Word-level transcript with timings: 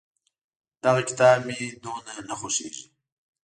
دغه 0.83 1.01
کتاب 1.09 1.37
مې 1.45 1.55
دومره 1.83 2.13
نه 2.29 2.35
خوښېږي. 2.39 2.85